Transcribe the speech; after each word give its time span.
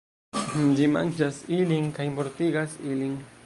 Ĝi 0.79 0.87
manĝas 0.93 1.43
ilin, 1.59 1.93
kaj 1.99 2.09
mortigas 2.17 2.77
ilin. 2.93 3.17